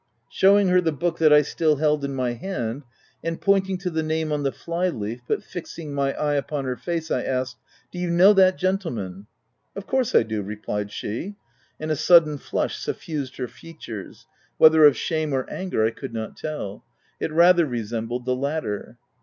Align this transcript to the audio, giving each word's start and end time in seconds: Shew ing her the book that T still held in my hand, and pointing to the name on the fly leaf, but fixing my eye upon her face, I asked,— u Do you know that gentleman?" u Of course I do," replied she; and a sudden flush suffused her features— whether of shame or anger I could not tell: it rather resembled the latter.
Shew 0.31 0.57
ing 0.57 0.69
her 0.69 0.81
the 0.81 0.91
book 0.91 1.19
that 1.19 1.29
T 1.29 1.43
still 1.43 1.75
held 1.75 2.03
in 2.03 2.15
my 2.15 2.33
hand, 2.33 2.81
and 3.23 3.39
pointing 3.39 3.77
to 3.77 3.91
the 3.91 4.01
name 4.01 4.31
on 4.31 4.41
the 4.41 4.51
fly 4.51 4.89
leaf, 4.89 5.21
but 5.27 5.43
fixing 5.43 5.93
my 5.93 6.11
eye 6.13 6.33
upon 6.33 6.65
her 6.65 6.75
face, 6.75 7.11
I 7.11 7.21
asked,— 7.21 7.57
u 7.91 7.99
Do 7.99 7.99
you 7.99 8.09
know 8.09 8.33
that 8.33 8.57
gentleman?" 8.57 9.11
u 9.19 9.25
Of 9.75 9.85
course 9.85 10.15
I 10.15 10.23
do," 10.23 10.41
replied 10.41 10.91
she; 10.91 11.35
and 11.79 11.91
a 11.91 11.95
sudden 11.95 12.39
flush 12.39 12.79
suffused 12.79 13.37
her 13.37 13.47
features— 13.47 14.25
whether 14.57 14.85
of 14.85 14.97
shame 14.97 15.33
or 15.33 15.47
anger 15.47 15.85
I 15.85 15.91
could 15.91 16.15
not 16.15 16.35
tell: 16.35 16.83
it 17.19 17.31
rather 17.31 17.67
resembled 17.67 18.25
the 18.25 18.35
latter. 18.35 18.97